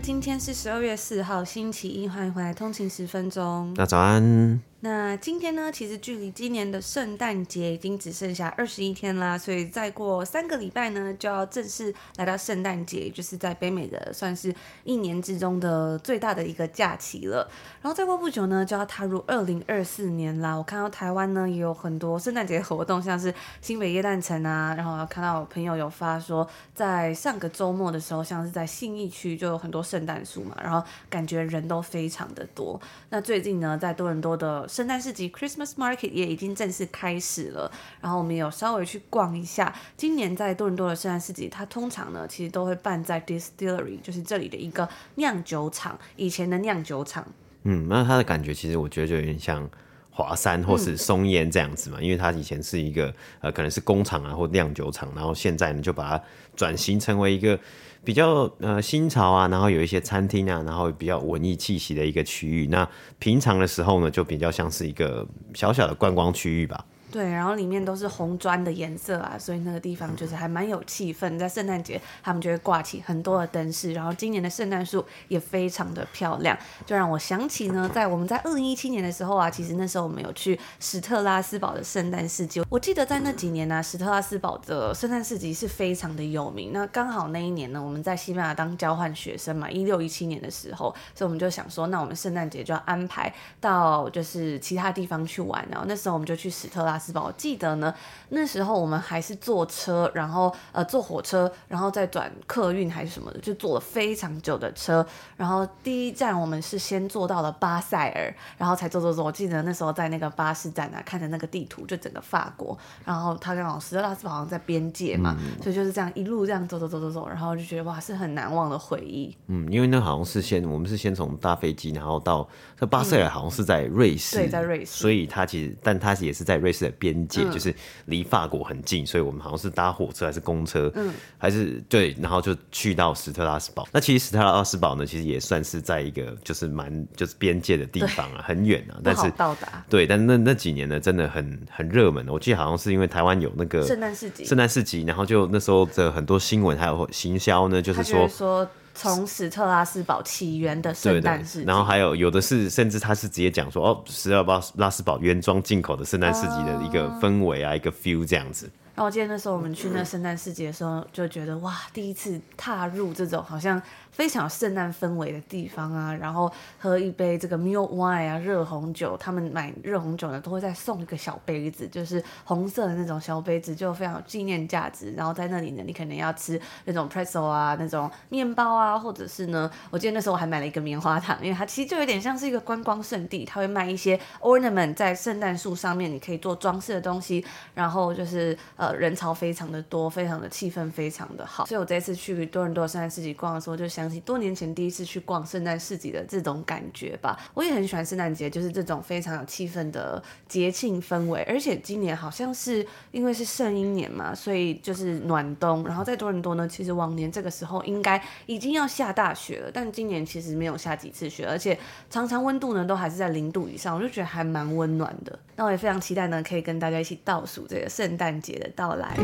[0.00, 3.72] 今天是十二月四号，星期一，欢迎回来通勤十分钟。
[3.76, 4.60] 那早安。
[4.80, 17.50] 那今天呢，其实距离今年的圣诞节已经只剩下二十一天啦，所以再过三个礼拜呢，就要正式来到圣诞节，就是在北美的算是一年之中的最大的一个假期了。
[17.82, 20.54] 然后再过不久呢，就要踏入二零二四年啦。
[20.54, 32.80] 我看到台湾呢也有很多圣诞节活动，像是新北耶诞城啊，然后看到我朋友有发说，在上个周末的时候，像是在信义区就有很多圣诞树嘛，然后感觉人都非常的多。
[33.10, 39.74] 那最近呢，在多伦多的圣诞市集 Christmas Market 也已经正式开始了，然后我们有稍微去逛一下。
[39.96, 47.26] 今年在多伦多的圣诞市集，它通常呢其实都会办在 Distillery，就是这里的一个酿酒厂，以前的酿酒厂。
[47.62, 49.68] 嗯，那它的感觉其实我觉得就有点像
[50.10, 56.24] 华山或是松烟这样子嘛，因为它以前是一个呃可能是工厂啊或酿酒厂，然后现在呢就把它
[56.54, 57.58] 转型成为一个。
[58.04, 62.66] 比较呃新潮啊，然后有一些餐厅啊，然后比较文艺气息的一个区域。
[62.68, 66.84] 那平常的时候呢，就比较像是一个小小的观光区域吧。
[67.10, 71.38] 对，然后里面都是红砖的颜色啊，所以那个地方就是还蛮有气氛。
[71.38, 82.62] 在圣诞节，他们就会挂起很多的灯饰，然后今年的圣诞树也非常的漂亮，就让我想起呢，在我们在二零一七年的时候啊，其实那时候我们有去史特拉斯堡的圣诞市集。
[82.68, 86.72] 我记得在那几年呢、啊，史特拉斯堡的圣诞市集是非常的有名。
[86.74, 95.66] 那刚好那一年呢，我们在西班牙当交换学生嘛，一六一七年的时候，所以我们就想说，那我们圣诞节就要安排到就是其他地方去玩。
[95.70, 96.97] 然后那时候我们就去史特拉。
[97.14, 97.92] 我记得呢，
[98.30, 105.06] 那时候我们还是坐车，然后呃坐火车，然后再转客运还是什么的，就坐了非常久的车。
[105.36, 109.24] 然后第一站我们是先坐到了巴塞尔，然后才坐坐坐。
[109.24, 112.76] 我记得那时候在那个巴士站啊，看着那个地图，就整个法国。
[113.04, 119.36] 然后他跟老师拉斯堡好像在边界嘛，嗯、所以就是这样一路这样走走走走走，然后就觉得哇，是很难忘的回忆。
[119.46, 122.48] 嗯，因为那好像是先我们是先从大飞机，然后到
[122.78, 124.92] 这巴塞尔，好像是在瑞士，嗯、对，在瑞士。
[124.92, 127.74] 所以他其实，但他也是在瑞士的边界，嗯、就是
[128.06, 133.86] 离法国很近，所以我们好像是搭火车还是公车，嗯，还是对，然后就去到斯特拉斯堡。
[133.92, 142.26] 那其实斯特拉斯堡呢，其实也算是在一个就是蛮就是边界的地方啊，很远啊，但是到达对，但那那几年呢，真的很很热门。
[142.28, 148.68] 我记得好像是因为台湾有那个圣诞市集，圣诞市集，然后就那时候的很多新闻还有行销呢，就是说说。
[148.94, 158.70] 从史特拉斯堡起源的圣诞市集，然后还有有的是，甚至他是直接讲说，哦，史特拉斯堡原装进口的圣诞市集的一个氛围啊，uh、一个 feel 这样子。
[158.94, 163.80] 然后我记得那时候我们去那圣诞市集的时候，就觉得哇，第一次踏入这种好像
[164.18, 175.12] 非常有圣诞氛围的地方啊，然后喝一杯这个 mulled wine 啊，热红酒，他们买热红酒呢都会再送一个小杯子，就是红色的那种小杯子，就非常有纪念价值。
[175.12, 187.44] 然后在那里呢，你可能要吃那种 pretzel 啊，那种面包啊，或者是呢，我记得那时候我还买了一个棉花糖，因为它其实就有点像是一个观光圣地，它会卖一些 ornament 在圣诞树上面，你可以做装饰的东西，
[187.74, 188.98] 然后就是呃。
[188.98, 197.38] 人潮非常的多，非常的气氛非常的好，所以我这次去多伦多圣诞市集逛的时候，就想多年前第一次去逛圣诞市集的这种感觉吧。
[197.54, 201.42] 我也很喜欢圣诞节，就是这种非常有气氛的节庆氛围。
[201.42, 205.84] 而且今年好像是因为是圣婴年嘛，所以就是暖冬。
[205.84, 215.38] 然后在多伦多呢，其实往年这个时候应该已经要下大雪了，但今年其实没有下几次雪，而且常常温度呢都还是在零度以上，我就觉得还蛮温暖的。
[215.56, 219.16] 那我也非常期待呢，可以跟大家一起倒数这个圣诞节的到来。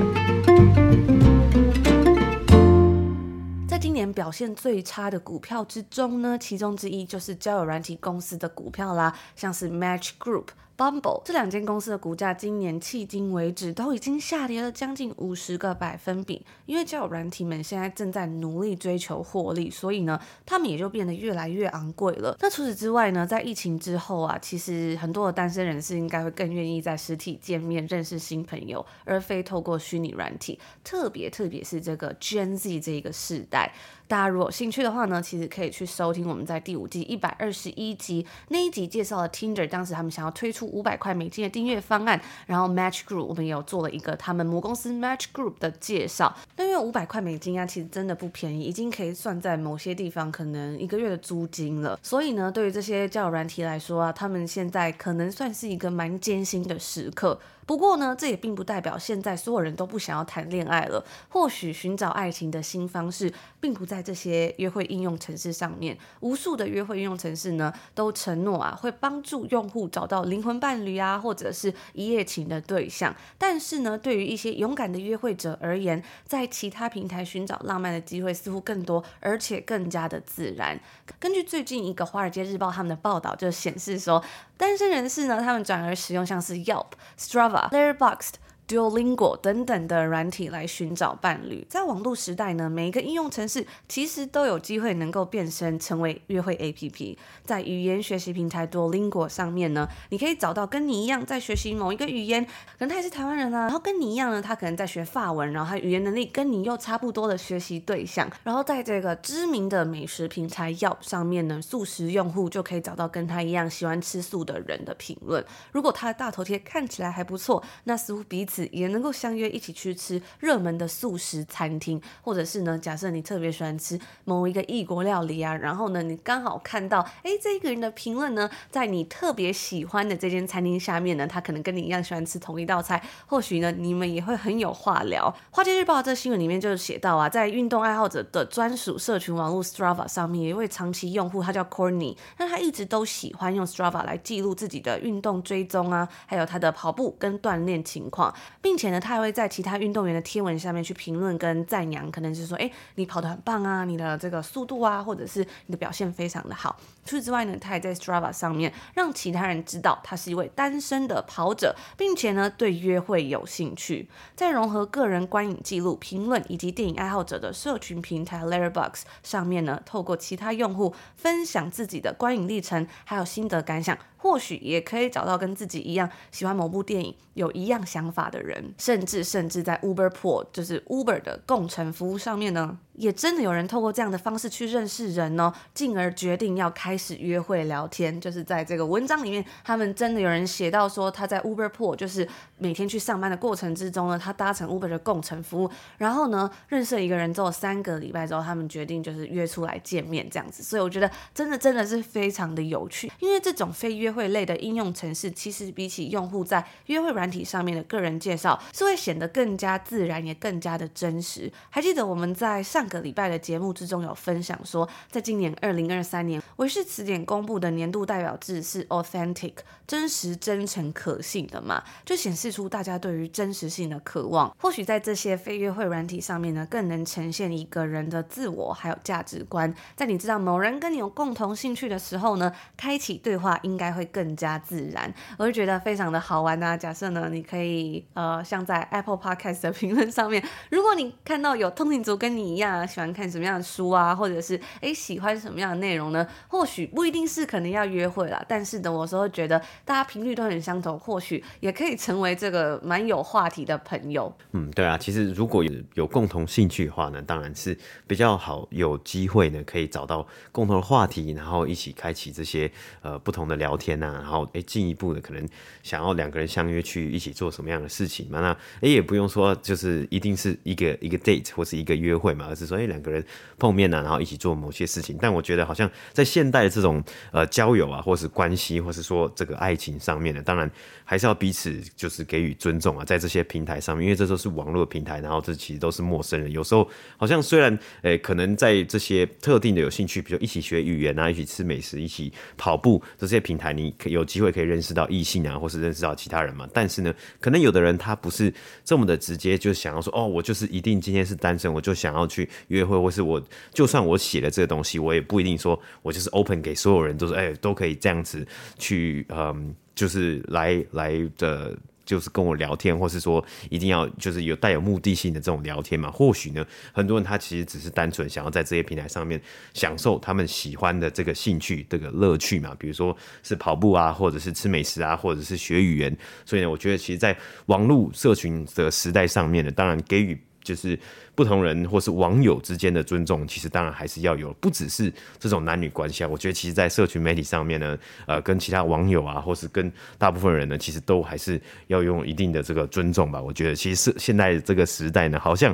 [3.85, 10.47] 今年表现最差的股票之中呢，其中之一就是交友软体公司的股票啦，像是 Match Group。
[10.77, 22.37] Bumble 这两间公司的股价今年迄今为止都已经下跌了将近五十个百分比，因为交友软体们现在正在努力追求获利，所以呢，他们也就变得越来越昂贵了。
[22.41, 30.59] 那除此之外呢，在疫情之后啊，其实很多的单身人士应该会更愿意在实体见面认识新朋友，而非透过虚拟软体。
[30.83, 33.73] 特别特别是这个 Gen Z 这一个世代。
[34.07, 40.65] 大家如果有兴趣的话呢，其实可以去收听我们在第五季一百二十一集那一集介绍了 Tinder，当时他们想要推出。
[40.75, 42.21] 五百块美金的订阅方案。
[42.47, 46.35] 然后 Match Group 我们也有做了一个他们母公司 Match Group 的介绍。
[46.57, 51.99] 那因为五百块美金啊，其实真的不便宜，已经可以算在某些地方可能一个月的租金了。
[52.03, 57.39] 所以呢，对于这些交友软体来说啊，他们现在可能算是一个蛮艰辛的时刻。
[57.67, 61.05] 不过呢，这也并不代表现在所有人都不想要谈恋爱了。
[61.29, 65.97] 或许寻找爱情的新方式，并不在这些约会应用程式上面。
[66.21, 73.15] 无数的约会应用程式呢，都承诺啊，会帮助用户找到灵魂伴侣啊，或者是一夜情的对象。
[73.39, 80.79] 但是呢，对于一些勇敢的约会者而言，在其他平台寻找浪漫的机会似乎更多，而且更加的自然。
[81.19, 84.23] 根据最近一个《华尔街日报》他们的报道，就显示说，
[84.57, 86.87] 单身人士呢，他们转而使用像是 Yelp、
[87.19, 88.39] Strava、Java, boxed.
[88.67, 91.67] Duolingo 等等的软体来寻找伴侣。
[91.69, 97.17] 在网络时代呢，每一个应用程式其实都有机会能够变身成为约会 APP。
[97.45, 102.51] 在语言学习平台 Duolingo 上面呢，你可以找到跟你一样在学习某一个语言，可
[102.81, 108.31] 能他也是台湾人啊，然后跟你一样呢，他可能在学法文，然后他语言能力跟你又差不多的学习对象。
[108.45, 115.45] 然后在这个知名的美食平台 Yelp 上面呢，素食用户就可以找到跟他一样喜欢吃素的人的评论。
[115.73, 118.54] 如果他的大头贴看起来还不错，那似乎彼此。
[118.73, 135.35] 也能够相约一起去吃热门的素食餐厅，或者是呢，假设你特别喜欢吃某一个异国料理啊，然后呢，你刚好看到，哎，这一个人的评论呢，在你特别喜欢的这间餐厅下面呢，他可能跟你一样喜欢吃同一道菜，或许呢，你们也会很有话聊。
[135.51, 148.35] 华尔街日报这新闻里面就是写到啊，在运动爱好者的专属社群网络 Strava 上面，有一位长期用户，他叫 Corny，那他一直都喜欢用 Strava 来记录自己的运动追踪啊，还有他的跑步跟锻炼情况。
[148.61, 156.77] 并且呢，他还会在其他运动员的贴文下面去评论跟赞扬，可能是说，哎，你跑得很棒啊，你的这个速度啊，或者是你的表现非常的好。
[157.05, 164.09] 除此之外呢，他也在 Strava 上面让其他人知道他是一位单身的跑者，并且呢，对约会有兴趣。
[164.35, 173.97] 在融合个人观影记录、评论以及电影爱好者的社群平台 Letterbox 上面呢，透过其他用户分享自己的观影历程，还有心得感想。
[174.17, 182.79] 或许也可以找到跟自己一样喜欢某部电影、有一样想法的人，甚至甚至在 Uber Pool，就是 Uber 的共乘服务上面呢。
[182.95, 188.21] 也真的有人透过这样的方式去认识人哦，进而决定要开开始约会聊天。
[188.21, 192.27] 就是在这个文章里面，他们真的有人写到说，他在 Uber Pool，就是
[192.57, 200.63] 每天去上班的过程之中呢，他搭乘 Uber 的共乘服务，然后呢，认识了一个人之后，三个礼拜之后，他们决定就是约出来见面这样子。
[200.63, 211.53] 所以我觉得真的真的是非常的有趣，因为这种非约会类的应用程式，其实比起用户在约会软体上面的个人介绍，是会显得更加自然，也更加的真实。
[211.71, 212.85] 还记得我们在上。
[212.85, 219.55] 个礼拜的节目之中有分享说，在今年二零二三年，韦词典公布的年度代表字是 authentic，
[219.87, 224.55] 真实、真诚、可信的嘛，就显示出大家对于真实性的渴望。
[224.61, 229.75] 或许在这些非约会软体上面呢，更能呈现一个人的自我还有价值观。
[229.97, 235.13] 在你知道某人跟你有共同兴趣的时候呢，开启对话应该会更加自然。
[235.39, 236.77] 我就觉得非常的好玩啊。
[236.77, 242.75] 假设呢，你可以呃，像在 Apple Podcast 的评论上面，如果你看到有通勤族跟你一样。
[242.85, 246.27] 喜欢看什么样的书啊，或者是诶喜欢什么样的内容呢？
[246.49, 254.35] 或许不一定是可能要约会啦，但是呢，我有时候觉得大家频率都很相同，或许也可以成为这个蛮有话题的朋友。
[254.51, 257.79] 嗯，对啊，其实如果有有共同兴趣的话呢，当然是
[258.09, 262.69] 比较好，有机会呢可以找到共同的话题，然后一起开启这些
[263.03, 265.49] 呃不同的聊天呐、啊，然后诶进一步的可能
[265.85, 268.41] 想要两个人相约去一起做什么样的事情嘛？
[268.41, 272.65] 那诶也不用说就是一定是一个一个 date 或是一个约会嘛，而是。
[272.65, 273.23] 说哎两个人
[273.59, 275.19] 碰面呢、啊，然后一起做某些事情。
[275.21, 280.71] 但我觉得好像在现代在这种呃交友啊，或是关系，或是说这个爱情上面的，当然
[281.05, 286.51] 还是要彼此就是给予尊重啊，在这些平台上面，因为这都是网络平台，然后这其实都是陌生人。
[286.51, 296.69] 有时候好像虽然诶、可能在这些特定的有兴趣，比如一起学语言啊，一起吃美食，一起跑步这些平台，你有机会可以认识到异性啊，或是认识到其他人嘛。
[296.73, 298.53] 但是呢，可能有的人他不是
[298.85, 302.49] 这么的直接，就想要说哦，我就是一定今天是单身，我就想要去。
[302.69, 303.43] 约会，或是我
[303.73, 308.47] 就算我写了这个东西，我也不一定说我就是 open 给所有人，都是哎都可以这样子
[308.79, 316.11] 去，嗯，就是来来的，就是跟我聊天，或是说一定要就是有带有目的性的这种聊天嘛。
[316.11, 319.41] 或许呢，很多人他其实只是单纯想要在这些平台上面
[319.73, 326.17] 享受他们喜欢的这个兴趣、这个乐趣嘛，比如说是跑步啊，或者是吃美食啊，或者是学语言。
[326.45, 330.39] 所以呢，我觉得其实，在网络社群的时代上面呢，当然给予。
[330.65, 330.99] 就是
[331.35, 336.29] 不同人或是网友之间的尊重，其实当然还是要有，不只是这种男女关系啊。
[336.29, 343.41] 我觉得其实，在社群媒体上面呢，呃，跟其他网友啊，或是跟大部分人呢，其实都还是要用一定的这个尊重吧。
[343.41, 345.73] 我觉得其实是现在这个时代呢，好像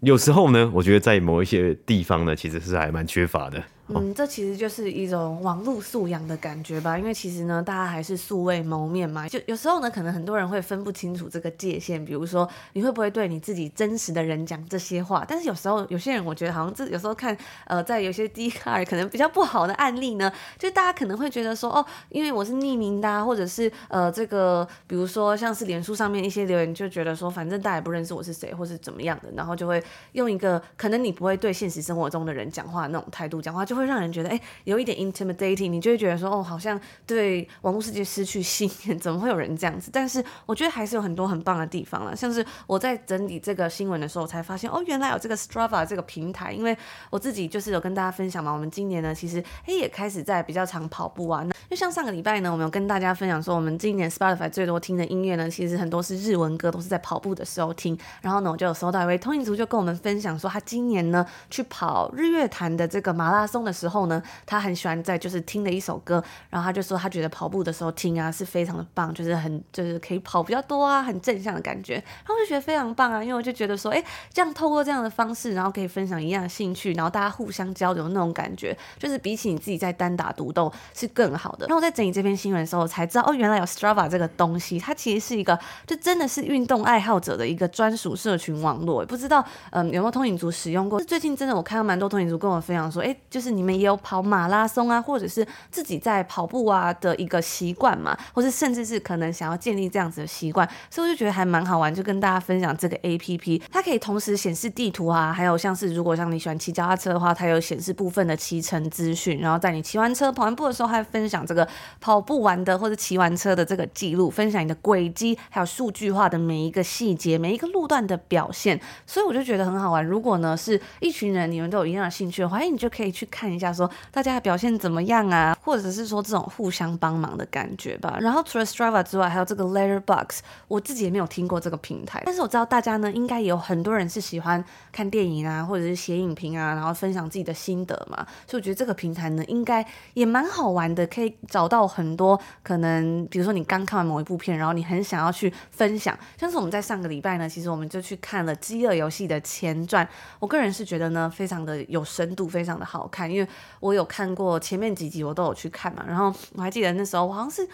[0.00, 3.62] 有时候呢，我觉得在某一些地方呢，其实是还蛮缺乏的。
[3.92, 29.82] 嗯，这其实就是一种网络素养的感觉吧，因为其实呢，大家还是素未谋面嘛，就有时候呢，可能很多人会分不清楚这个界限，比如说你会不会对你自己真实的人讲这些话，但是有时候有些人，我觉得好像这有时候看，呃，在有些 D 卡可能比较不好的案例呢，就大家可能会觉得说，哦，因为我是匿名的啊，或者是呃，这个比如说像是脸书上面一些留言，就觉得说，反正大家也不认识我是谁，或是怎么样的，然后就会
[30.12, 34.40] 用一个可能你不会对现实生活中的人讲话那种态度讲话，就会会让人觉得，哎。
[34.64, 39.90] 有一点 intimidating，你就会觉得说，哦，好像对网络世界失去信任，怎么会有人这样子？
[39.92, 46.76] 但是我觉得还是有很多很棒的地方啦，像是我在整理这个新闻的时候，我才发现，哦，原来有这个 Strava 这个平台，因为
[47.08, 57.98] 我自己就是有跟大家分享嘛，我们今年呢，其实哎也开始在比较常跑步啊，那就像上个礼拜呢，我们有跟大家分享说，我们今年 Spotify 最多听的音乐呢，其实很多是日文歌，都是在跑步的时候听。
[58.20, 71.94] 然后呢，我就有收到一位通勤族就跟我们分享说，他今年呢去跑日月潭的这个马拉松的时候呢，他很喜欢在就是听了一首歌，然后他就说他觉得跑步的时候听啊是非常的棒，就是很就是可以跑比较多啊，很正向的感觉。
[71.94, 81.66] 然后我就觉得非常棒啊，因为我就觉得说，哎，这样透过这样的方式，然后可以分享一样的兴趣，然后大家互相交流那种感觉，就是比起你自己在单打独斗是更好的。
[81.66, 89.04] 然后我在整理这篇新闻的时候，才知道哦，原来有 Strava 这个东西，它其实是一个就真的是运动爱好者的一个专属社群网络。
[89.06, 91.00] 不知道嗯有没有通影族使用过？
[91.00, 111.66] 最近真的我看到蛮多通影族跟我分享说，哎，就是你们也有跑马拉松啊，或者是自己在跑步啊的一个习惯嘛，或是甚至是可能想要建立这样子的习惯，所以我就觉得还蛮好玩，就跟大家分享这个 APP，它可以同时显示地图啊，还有像是如果像你喜欢骑脚踏车的话，它有显示部分的骑乘资讯，然后在你骑完车、跑完步的时候，还分享这个
[112.00, 120.04] 跑步完的或者骑完车的这个记录，分享你的轨迹，还有数据化的每一个细节、每一个路段的表现，所以我就觉得很好玩。
[120.04, 128.18] 如果呢是一群人，你们都有一样的兴趣的话，哎，你就可以去看看一下，说大家的表现怎么样啊，或者是说这种互相帮忙的感觉吧。
[128.20, 138.26] 然后除了 Strava 之外，还有这个 Letterbox，我自己也没有听过这个平台，但是我知道大家呢应该也有很多人是喜欢看电影啊，或者是写影评啊，然后分享自己的心得嘛。
[138.46, 139.82] 所以我觉得这个平台呢应该
[140.12, 146.14] 也蛮好玩的，可以找到很多可能，比如说你刚看完某一部片，然后你很想要去分享。
[146.36, 150.06] 像是我们在上个礼拜呢，其实我们就去看了《饥饿游戏》的前传，
[150.38, 153.48] 我个人是觉得呢非常的有深度，非常的好看，因为
[153.80, 156.04] 我有看过前面几集，我都有去看嘛。
[156.06, 157.66] 然后我还记得那时候我好像是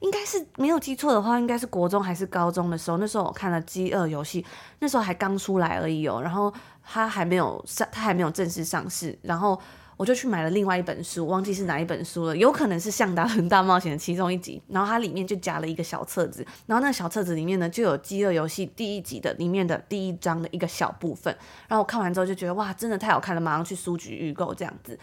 [0.00, 4.42] 应该是没有记错的话，应该是国中还是高中的时候，那时候我看了《饥饿游戏》，
[4.78, 6.20] 那时候还刚出来而已哦。
[6.22, 6.52] 然后
[6.84, 9.60] 它还没有上，它还没有正式上市，然后。
[9.96, 21.32] 我就去买了另外一本书，忘记是哪一本书了，有可能是《向达伦大冒险》的其中一集，然后它里面就夹了一个小册子，然后那个小册子里面呢就有《饥饿游戏》第一集的里面的第一章的一个小部分，
[21.68, 24.98] 然后我看完之后就觉得哇，真的太好看了，马上去书局预购这样子。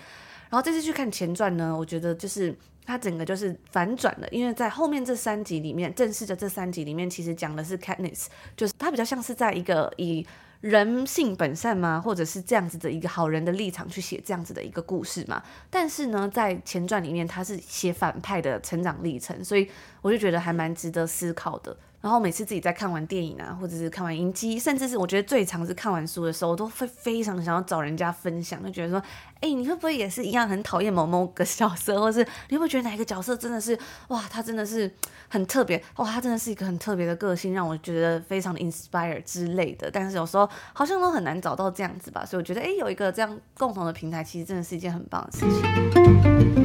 [0.50, 2.54] 然后这次去看前传呢，我觉得就是
[2.86, 8.26] 它整个就是反转了，因为在后面这三集里面，正式的这三集里面其实讲的是 Katniss，
[8.58, 10.26] 就是它比较像是在一个以。
[10.62, 12.02] 人性本善吗？
[12.02, 15.42] 或者是这样子的一个好人的立场去写这样子的一个故事嘛？
[15.70, 19.70] 但是呢，在前传里面他是写反派的成长历程，所以
[20.02, 21.78] 我就觉得还蛮值得思考的。
[22.02, 29.04] 然后每次自己在看完电影啊，或者是看完影集，甚至是我觉得最常是看完书的时候，我都会非常想要找人家分享，就觉得说，
[29.42, 33.78] 哎，你会不会也是一样很讨厌某某个角色，或是你会不会觉得哪一个角色真的是
[34.08, 34.90] 哇，他真的是
[35.28, 39.92] 很特别，哇，他真的是一个很特别的个性，让我觉得非常的 inspire 之类的。
[39.92, 46.59] 但是有时候好像都很难找到这样子吧，所以我觉得，哎，有一个这样共同的平台，其实真的是一件很棒的事情。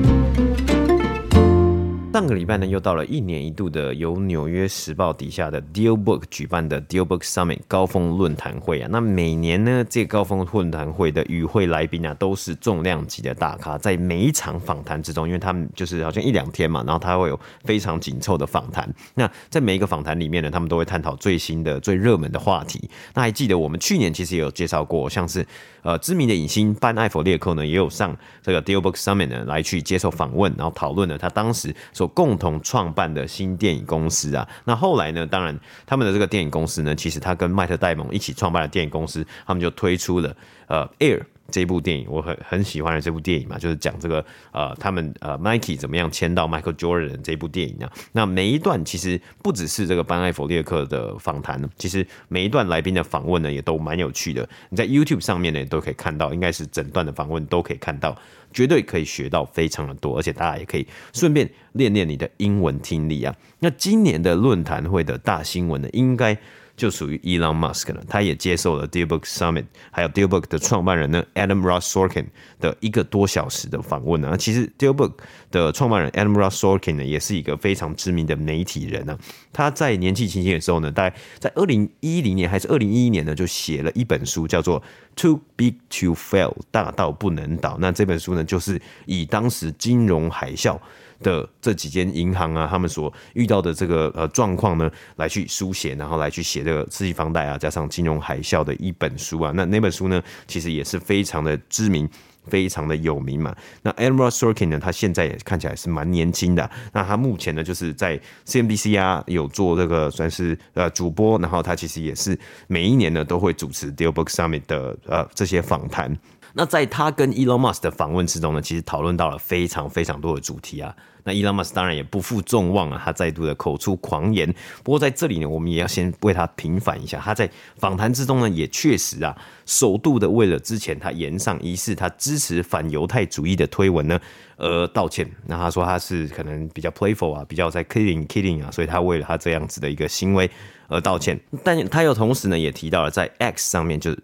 [2.14, 8.88] 上个礼拜呢，又到了一年一度的由纽约时报底下的 DealBook 举办的 DealBook Summit 高峰论坛会啊。
[8.88, 13.76] 那每年呢，这高峰论坛会的与会来宾啊，都是重量级的大咖。
[13.76, 18.88] 在每一场访谈之中，因为他们就是好像一两天嘛，然后他会有非常紧凑的访谈。
[19.14, 22.88] 那在每一个访谈里面呢，他们都会探讨最新的、最热门的话题。
[23.14, 25.44] 那还记得我们去年其实也有介绍过，像是
[25.84, 35.24] 呃知名的影星班艾佛列克呢，也有上这个 DealBook Summit 呢来去接受访问，然后讨论了他当时所共同创办的新电影公司啊，那后来呢？
[35.26, 40.34] 当然，他们的这个电影公司呢，其实他跟迈特戴蒙一起创办的电影公司，他们就推出了
[40.66, 47.92] 呃 Air 这部电影，我很很喜欢的这部电影嘛，就是讲这个呃，他们呃，Nike 怎么样签到 Michael Jordan 这部电影啊。
[48.12, 54.48] 那每一段其实不只是这个班艾弗列克的访谈，其实每一段来宾的访问呢，也都蛮有趣的。
[54.70, 58.16] 你在 YouTube 上面呢，都可以看到，应该是整段的访问都可以看到，
[58.52, 63.34] 绝对可以学到非常的多，而且大家也可以顺便练练你的英文听力啊。
[63.60, 66.36] 那今年的论坛会的大新闻呢，应该。
[66.76, 72.26] 就属于 Elon Musk 了，他也接受了 DealBook Summit，还有 DealBook 的创办人呢 Adam Ross Sorkin
[72.60, 74.36] 的一个多小时的访问呢。
[74.36, 75.12] 其实 DealBook
[75.50, 79.16] 的创办人 Adam Ross Sorkin 呢，也是一个非常知名的媒体人呢。
[79.52, 84.82] 他在年纪轻轻的时候呢，大概在二零一零年还是二零一一年呢，就写了一本书，叫做
[85.14, 87.76] Too Big to Fail，大到不能倒。
[87.80, 90.78] 那这本书呢，就是以当时金融海啸。
[91.22, 99.52] 的这几间银行啊，他们所遇到的这个呃状况呢，来去书写，然后来去写这个次级房贷啊，加上金融海啸的一本书啊。
[99.54, 102.08] 那那本书呢，其实也是非常的知名，
[102.46, 103.54] 非常的有名嘛。
[103.82, 106.68] 那 Adam Ross Sorkin 呢，他现在也看起来是蛮年轻的。
[106.92, 116.16] 那他目前呢，就是在 CNBC 啊有做这个算是呃主播，然后他其实也是每一年呢都会主持 DealBook Summit 的呃这些访谈。
[116.54, 120.94] 那在他跟 Elon Musk 的访问之中呢，其实讨论到了非常非常多的主题啊。
[121.24, 124.54] 那 Elon Musk 当然也不负众望啊，他再度的口出狂言。
[124.82, 127.18] 不过在这里呢，我们也要先为他平反一下。
[127.18, 134.20] 他在访谈之中呢，也确实啊，首度的为了之前他言上疑似他支持反犹太主义的推文呢
[134.56, 135.26] 而道歉。
[135.46, 140.50] 那他说他是可能比较 playful 啊，比较在 killing killing 啊，所以他为了他这样子的一个行为
[140.88, 141.40] 而道歉。
[141.62, 144.18] 但他又同时呢，也提到了在 X 上面，就是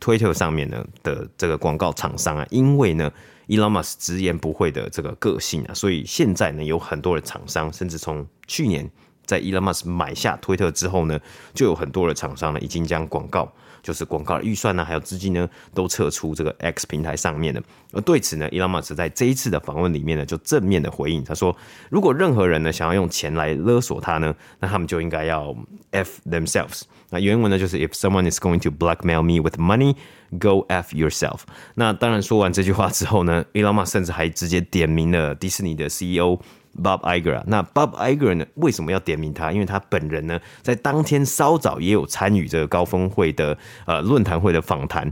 [0.00, 3.12] Twitter 上面呢的这个广告厂商啊，因为呢。
[3.48, 8.90] Elon Musk 直言不讳的这个个性啊，所以现在呢，有很多的厂商，甚至从去年
[9.24, 11.18] 在 Elon Musk 买下推特之后呢，
[11.54, 13.52] 就有很多的厂商呢，已经将广告，
[13.88, 17.62] 就是广告的预算呢，还有资金呢，都撤出这个 X 平台上面的。
[17.90, 21.56] 而对此呢，Elon Musk 在这一次的访问里面呢，就正面的回应，他说
[21.88, 25.56] ：“如果任何人呢，想要用钱来勒索他呢，那他们就应该要
[25.92, 29.94] F themselves。”那原文呢，就是 “If someone is going to blackmail me with money”。
[30.38, 31.40] Go f yourself。
[31.76, 36.38] 那当然，说完这句话之后呢，Elon Musk 甚至还直接点名了迪士尼的 CEO
[36.82, 37.42] Bob Iger。
[37.46, 39.52] 那 Bob Iger 呢，为什么要点名他？
[39.52, 43.56] 因为他本人呢，在当天稍早也有参与这个高峰会的
[43.86, 45.02] 呃论坛会的访谈。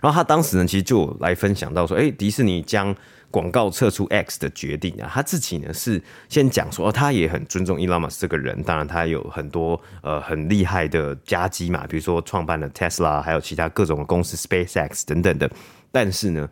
[0.00, 2.94] 然后他当时呢，其实就来分享到说，哎，迪士尼将。
[3.32, 15.50] 广告撤出 X 的决定啊，他自己呢是先讲说，哦，他也很尊重 Elon Musk 这个人，当然他有很多呃很厉害的佳绩嘛，比如说创办了 Tesla，还有其他各种公司 SpaceX 等等的。
[15.90, 16.46] 但是呢，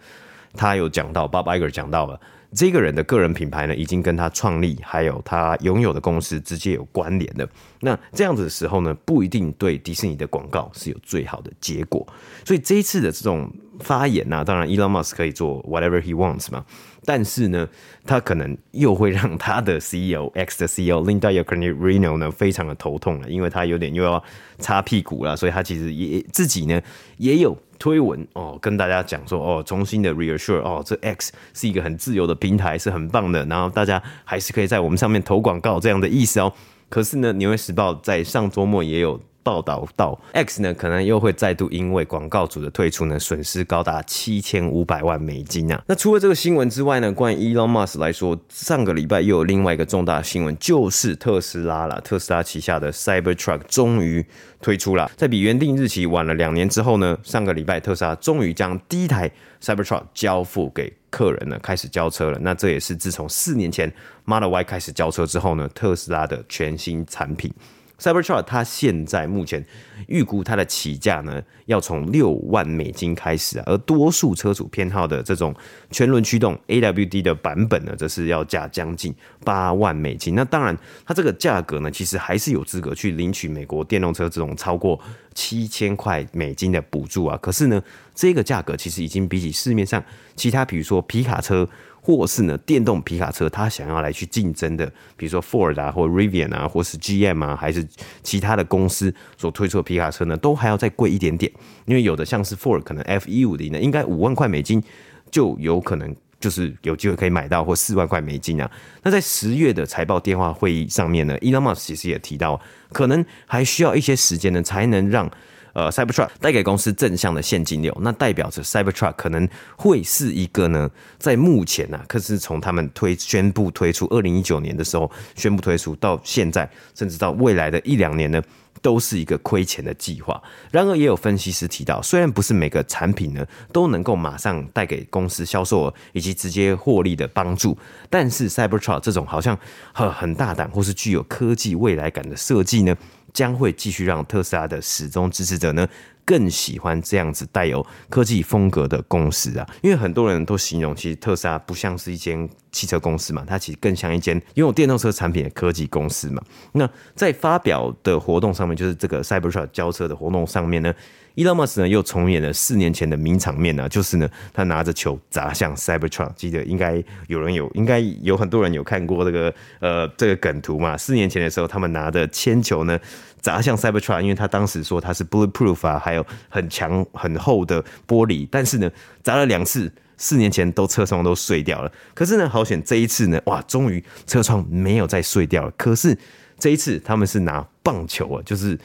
[0.54, 2.18] 他有讲到 Bob Iger 讲到了。
[2.52, 7.48] 这个人的个人品牌呢，已经跟他创立还有他拥有的公司直接有关联的。
[7.80, 12.06] 那这样子的时候呢，不一定对迪士尼的广告是有最好的结果。
[12.44, 16.64] 所以这一次的这种发言呢、啊，当然 Elon Musk 可以做 whatever he wants 嘛，
[17.04, 17.68] 但是呢，
[18.04, 24.22] 他可能又会让他的 CEO X 的 CEO Linda Yaccarino 呢非常的头痛了，因为他有点又要
[24.58, 26.80] 擦屁股了，所以他其实也自己呢
[27.18, 27.56] 也有。
[27.80, 36.52] 推文哦，跟大家讲说哦，重新的 reassure 哦，这 X 是一个很自由的平台，是很棒的，然后大家还是可以在我们上面投广告这样的意思哦。
[36.88, 39.20] 可是呢，《纽约时报》在上周末也有。
[39.42, 45.82] 报道到 X 呢，可能又会再度因为广告主的退出呢，损失高达七千五百万美金啊。
[45.86, 52.00] 那除了这个新闻之外呢，关于 Elon Musk 来说，上个礼拜又有另外一个重大新闻，就是特斯拉了。
[52.02, 54.24] 特斯拉旗下的 Cybertruck 终于
[54.60, 59.30] 推出了，在比原定日期晚了两年之后呢，上个礼拜特斯拉终于将第一台
[59.62, 62.38] Cybertruck 交付给客人了，开始交车了。
[62.42, 63.92] 那这也是自从四年前
[64.24, 67.52] Model Y 开始交车之后呢，特斯拉的全新产品。
[68.00, 69.64] Cybertruck 它现在目前
[70.08, 75.54] 预估它的起价呢，要从六万美金开始啊，而多数车主偏好的这种
[75.90, 80.34] 全轮驱动 AWD 的版本呢，则是要价将近八万美金。
[80.34, 84.98] 那当然，它这个价格呢，其实还是有资格去领取美国电动车这种超过
[85.34, 87.38] 七千块美金的补助啊。
[87.42, 87.82] 可是呢，
[88.14, 90.02] 这个价格其实已经比起市面上
[90.34, 91.68] 其他，比如说皮卡车。
[92.02, 94.86] 或是呢，电动皮卡车，它想要来去竞争的，
[95.16, 97.86] 比如说 Ford 啊，或 Rivian 啊，或是 GM 啊，还是
[98.22, 101.50] 其他的公司所推出的皮卡车呢，都还要再贵一点点。
[101.84, 104.82] 因为有的像是 Ford，可能 F-150 呢，应该五万块美金
[105.30, 108.70] 就有可能就是有机会可以买到，或四万块美金啊。
[109.02, 112.60] 那在十月的财报电话会议上面呢，Elon Musk 其实也提到，
[112.92, 115.30] 可能还需要一些时间呢，才能让。
[115.72, 128.42] 呃，Cybertruck 带给公司正向的现金流，那代表着 Cybertruck 可能会是一个呢，在目前呢、啊，可是从他们推宣布推出二零一九年的时候宣布推出到现在，甚至到未来的一两年呢，
[128.82, 130.42] 都是一个亏钱的计划。
[130.70, 137.76] 然而，也有分析师提到，虽然不是每个产品呢都能够马上带给公司销售额以及直接获利的帮助，
[138.08, 139.58] 但是 Cybertruck 这种好像
[139.92, 142.96] 很很大胆或是具有科技未来感的设计呢，
[143.32, 145.86] 将会继续让特斯拉的始终支持者呢
[146.24, 156.42] 更喜欢这样子带有科技风格的公司啊，因为很多人都形容，其实特斯拉不像是一间汽车公司嘛，它其实更像一间拥有电动车产品的科技公司嘛。
[156.72, 160.94] 那在发表的活动上面，就是这个 Cybertruck 交车的活动上面呢。
[161.36, 170.96] Elon Musk 呢又重演了四年前的名场面呢，就是呢他拿着球砸向 Cybertruck，记得应该有人有，应该有很多人有看过这个呃这个梗图嘛。
[170.96, 172.98] 四年前的时候，他们拿着铅球呢
[173.40, 178.90] 砸向 Cybertruck，因为他当时说他是 bulletproof 啊，还有很强很厚的玻璃，但是呢
[179.22, 181.90] 砸了两次，四年前都车窗都碎掉了。
[182.12, 185.70] 可是呢好险这一次呢，哇，终于车窗没有再碎掉了。
[185.76, 186.18] 可是
[186.58, 188.78] 这一次他们是拿棒球啊，就是。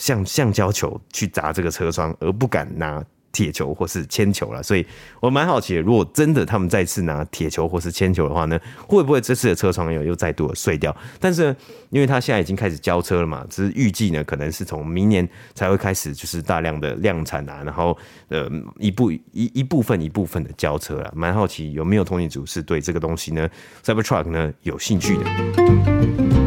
[0.00, 4.62] 像橡胶球去砸这个车窗，而不敢拿铁球或是铅球了。
[4.62, 4.84] 所以
[5.20, 8.58] 我蛮好奇的，如果真的他们再次拿铁球或是铅球的话呢，
[8.88, 10.96] 会不会这次的车窗又又再度的碎掉？
[11.20, 11.54] 但是，
[11.90, 17.96] 因为他现在已经开始交车了嘛，只是预计呢，可能是从明年才会开始，就是大量的量产啊，然后
[18.28, 21.12] 呃一部一一部分一部分的交车了。
[21.14, 23.46] 蛮好奇有没有通勤组是对这个东西呢
[23.84, 26.39] ，Cybertruck 呢有兴趣的。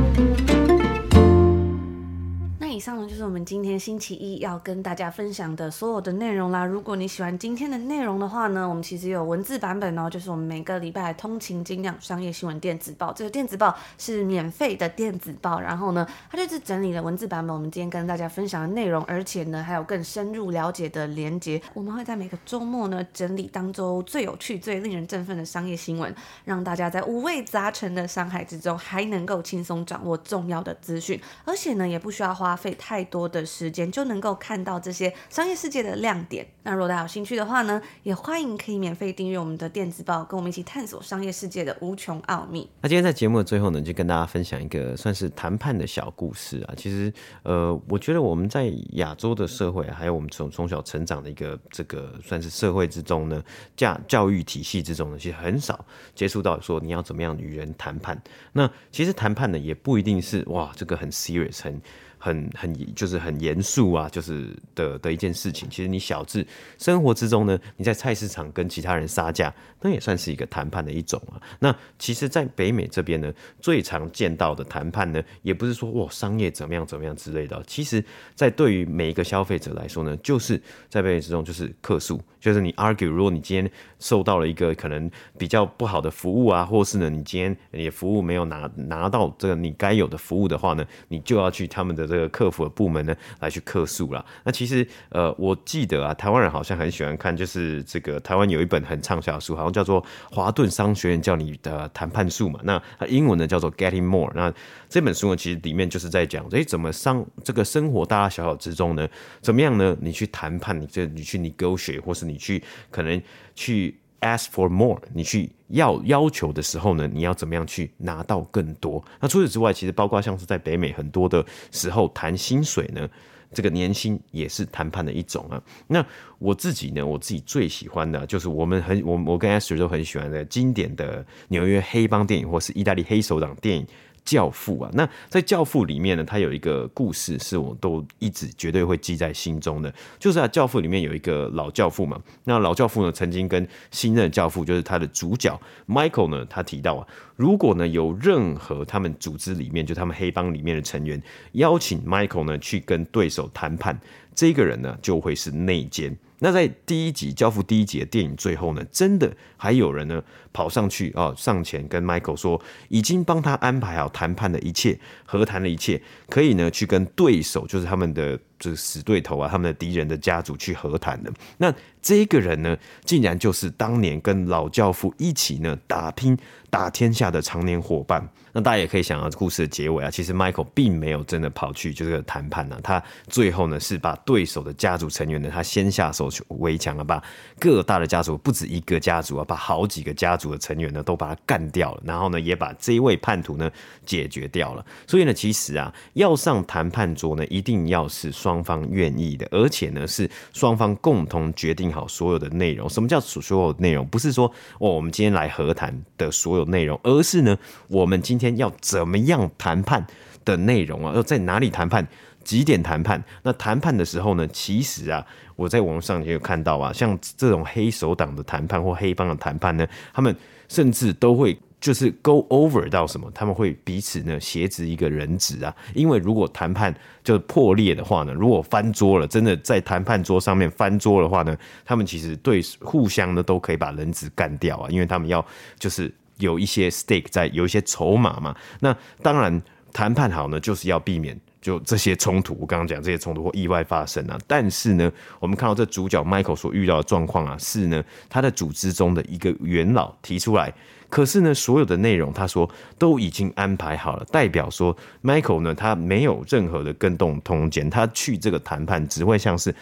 [2.84, 6.66] 以上呢就是我们今天星期一要跟大家分享的所有的内容啦。
[6.66, 15.62] 如果你喜欢今天的内容的话呢，我们其实有文字版本哦，就是我们每个礼拜通勤精酿商业新闻电子报，这个电子报是免费的电子报。
[15.62, 21.62] 然后呢，它就是整理了文字版本，我们今天跟大家分享的内容，而且呢还有更深入了解的连结。
[21.74, 36.46] 我们会在每个周末呢整理当周最有趣、最令人振奋的商业新闻，让大家在五味杂陈的商海之中还能够轻松掌握重要的资讯，而且呢也不需要花费太多的时间就能够看到这些商业世界的亮点。
[36.64, 42.70] 那如果大家有兴趣的话呢，也欢迎可以免费订阅我们的电子报，跟我们一起探索商业世界的无穷奥秘。
[42.82, 46.74] 那今天在节目的最后呢，就跟大家分享一个算是谈判的小故事啊。
[46.78, 47.12] 其实，
[47.44, 53.44] 呃，我觉得我们在亚洲的社会，还有我们从从小成长的一个这个算是社会之中呢，
[53.76, 58.22] 教教育体系之中呢，其实很少接触到说你要怎么样与人谈判。
[58.54, 61.82] 那其实谈判呢，也不一定是哇，这个很 serious 很。
[62.24, 65.70] 很很就是很严肃啊，就是的的一件事情。
[65.70, 71.36] 其实你小至生活之中呢，你在菜市场跟其他人杀价，那也算是一个谈判的一种啊。
[71.60, 77.62] 那其实，在北美这边呢，最常见到的谈判呢，也不是说哇商业怎么样怎么样之类的。
[77.68, 78.02] 其实，
[78.34, 92.13] 在对于每一个消费者来说呢，就是在北美之中就是客诉，就是你 argue，如果你今天受到了一个可能比较不好的服务啊，或是呢你今天你的服务没有拿拿到这个你该有的服务的话呢，你就要去他们的。
[92.14, 94.24] 这个客服的部门呢，来去客诉啦。
[94.44, 100.00] 那其实，呃，我记得啊，台湾人好像很喜欢看，就是这个台湾有一本很畅销的书，好像叫做
[100.30, 102.60] 《华顿商学院教你的谈判术》嘛。
[102.64, 104.32] 那它英文呢叫做 Getting More。
[104.36, 104.54] 那
[104.88, 109.08] 这本书呢，其实里面就是在讲，诶，怎么商这个生活大大小小之中呢，
[109.42, 109.98] 怎么样呢？
[110.00, 113.20] 你去谈判，你这你去 negotiate，或是你去可能
[113.56, 113.98] 去。
[114.24, 119.04] Ask for more，你去要要求的时候呢，你要怎么样去拿到更多？
[119.20, 123.10] 那除此之外，其实包括像是在北美很多的时候谈薪水呢，
[123.52, 125.62] 这个年薪也是谈判的一种啊。
[125.88, 126.06] 那
[126.40, 133.86] 我自己呢，我自己最喜欢的就是我们很我我跟 Esther 都很喜欢的经典的纽约黑帮电影，或是意大利黑手党电影。
[134.26, 151.22] 教父啊，那在教父里面呢，他有一个故事是我都一直绝对会记在心中的，就是啊，教父里面有一个老教父嘛，那老教父呢曾经跟新任教父，就是他的主角 Michael 呢，他提到啊，如果呢有任何他们组织里面，就他们黑帮里面的成员
[151.54, 154.00] 邀请 Michael 呢去跟对手谈判，
[154.34, 156.18] 这个人呢就会是内奸。
[156.44, 171.32] 那在第一集《教父》第一集的电影最后呢，真的还有人呢跑上去啊，上前跟 Michael 说，已经帮他安排好谈判的一切，和谈的一切，可以呢去跟对手，就是他们的这个死对头啊，他们的敌人的家族去和谈的。
[171.58, 176.38] 那这个人呢，竟然就是当年跟老教父一起呢打拼
[176.70, 178.30] 打天下的常年伙伴。
[178.56, 187.24] 那大家也可以想到故事的结尾啊，其实 Michael 并没有真的跑去就这个谈判呢，他最后呢是把对手的家族成员呢，他先下手围墙啊，把
[187.60, 193.70] 各大的家族不止一个家族啊，把好几个家族的成员呢都把他干掉了，然后呢也把这一位叛徒呢
[194.04, 194.84] 解决掉了。
[195.06, 198.64] 所以呢，其实啊，要上谈判桌呢，一定要是双。
[198.64, 202.90] 方愿意的，而且呢是双方共同决定好所有的内容。
[202.90, 204.08] 什么叫所有内容？
[204.08, 204.48] 不是说
[204.80, 207.58] 哦，我们今天来和谈的所有内容，而是呢，
[207.90, 210.08] 我们今天要怎么样谈判
[210.46, 211.14] 的内容啊？
[211.14, 212.08] 要在哪里谈判？
[212.44, 213.24] 几点谈判？
[213.42, 214.48] 那谈判的时候呢？
[214.50, 215.26] 其实啊，
[215.56, 220.36] 我在网上也有看到啊，像这种黑手党的谈判或黑帮的谈判呢，他们
[220.68, 221.58] 甚至都会。
[221.84, 231.54] 就是 go over 到什么，他们会彼此呢挟持一个人质啊，因为如果谈判就破裂的话呢，如果翻桌了，真的在谈判桌上面翻桌的话呢，
[231.84, 235.46] 他们其实对互相呢都可以把人质干掉啊，因为他们要
[235.78, 238.56] 就是有一些 stake 在，有一些筹码嘛。
[238.80, 244.38] 那当然谈判好呢，就是要避免就这些冲突，我刚刚讲这些冲突或意外发生啊。
[244.46, 250.72] 但是呢，我们看到这主角 Michael 所遇到的状况啊，是呢他的组织中的一个元老提出来。
[251.10, 259.74] 可是呢，所有的内容他说都已经安排好了，代表说 Michael 呢，他没有任何的更动空间，他去这个谈判只会像是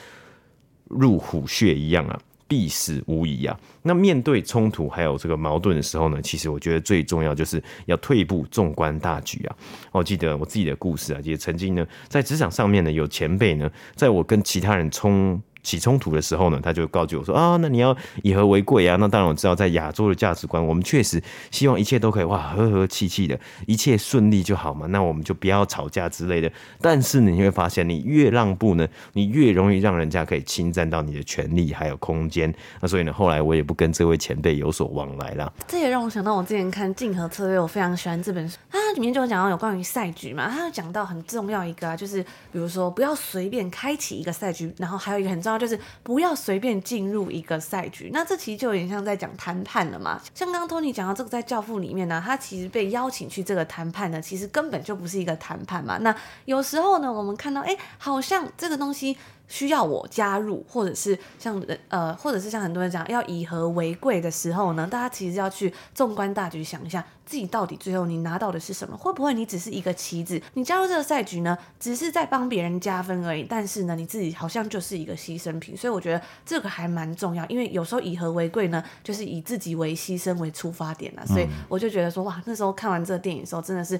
[0.85, 2.19] 入虎穴一样啊，
[2.51, 3.57] 必死无疑啊。
[3.81, 9.55] 那面对冲突还有这个矛盾的时候呢，其实我觉得最重要就是要退一步，纵观大局啊。
[9.93, 15.41] 我记得我自己的故事啊，也曾经呢在职场上面呢有前辈呢，在我跟其他人冲。
[15.63, 18.95] 起冲突的时候呢，他就告诫我说啊，那你要以和为贵啊。
[18.97, 21.21] 那当然我知道，在亚洲的价值观，我们确实
[21.51, 24.87] 希望一切都可以哇和和气气的，一切顺利就好嘛。
[24.87, 26.51] 那我们就不要吵架之类的。
[26.79, 32.53] 但是，你会发现，你越让步呢，你越容易让人家可以侵占到你的权利还有空间。
[32.79, 35.51] 那所以呢，后来我也不跟这位前辈有所往来了。
[35.67, 38.57] 这也让我想到我之前看《竞合策略》，我非常喜欢这本书。
[38.69, 42.21] 它里面就讲到有关于赛局嘛，它讲到很重要一个啊，就是
[42.51, 48.09] 比如说不要随便开启一个赛局，然后还有一个很重要就是不要随便进入一个赛局。
[48.13, 50.21] 那这其实就有点像在讲谈判了嘛。
[50.33, 55.97] 像刚刚 Tony 讲到这个在《教父》里面呢，他其实被邀请去这个谈判呢，其实根本就不是一个谈判嘛。
[55.99, 59.17] 那有时候呢，我们看到哎，好像这个东西。
[59.51, 68.95] 需要我加入，或者是像呃，或者是像很多人讲要以和为贵的时候呢，大家其实要去纵观大局，想一下自己到底最后你拿到的是什么？
[68.95, 70.41] 会不会你只是一个棋子？
[70.53, 73.43] 你加入这个赛局呢，只是在帮别人加分而已。
[73.43, 75.75] 但是呢，你自己好像就是一个牺牲品。
[75.75, 81.25] 所以我觉得这个还蛮重要，因为有时候以和为贵呢，就是以自己为牺牲为出发点啊。
[81.25, 83.99] 所以我就觉得说，哇，那时候看完这个电影的时候，真的是。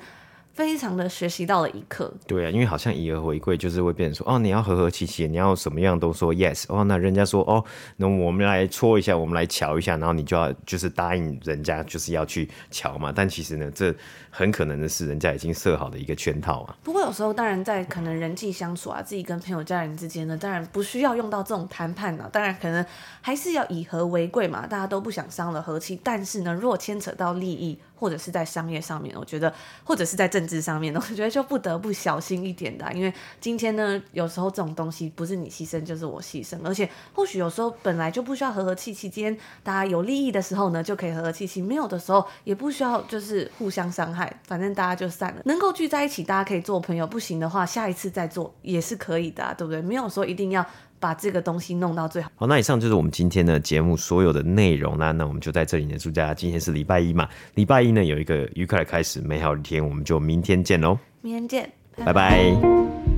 [0.54, 2.14] 非常的学习到了一课。
[2.28, 7.64] 对啊，因为好像以和为贵，就是会变成说，哦，你要和和气气，你要什么样都说 yes，哦，那人家说，哦，
[7.98, 13.12] 那我们来搓一下，我们来瞧一下，然后你就要就是答应人家，就是要去瞧嘛。
[13.16, 13.94] 但其实呢，这
[14.30, 16.76] 很可能的是人家已经设好的一个圈套啊。
[16.84, 22.86] 不过有时候，当然在可能人际相处啊，自己跟朋友、家人之间呢，当然不需要用到这种谈判啊，当然可能
[23.22, 26.00] 还是要以和为贵嘛，大家都不想伤了和气。
[26.04, 45.42] 但是呢，如果牵扯到利益，或者是在商业上面，我觉得，或者是在政治上面的，我觉得就不得不小心一点的，因为今天呢，有时候这种东西不是你牺牲就是我牺牲，而且或许有时候本来就不需要和和气气，今天大家有利益的时候呢，就可以和和气气；没有的时候也不需要，就是互相伤害，反正大家就散了。
[45.46, 49.82] 能够聚在一起，大家可以做朋友；不行的话，下一次再做也是可以的啊，对不对？
[49.82, 50.66] 没有说一定要。
[51.02, 52.32] 把这个东西弄到最好。
[52.36, 55.12] 好，那以上就是我们今天的节目所有的内容啦。
[55.12, 60.98] 那我们就在这里呢，祝大家今天是礼拜一嘛，礼拜一呢有一个愉快的开始，美好的一天，我们就明天见喽。
[61.22, 62.14] 明天见，拜拜。
[62.14, 63.11] 拜拜。